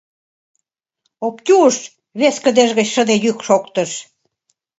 —Оптюш!— 1.27 1.75
вес 2.19 2.35
кыдеж 2.43 2.69
гыч 2.77 2.87
шыде 2.95 3.15
йӱк 3.23 3.39
шоктыш. 3.47 3.91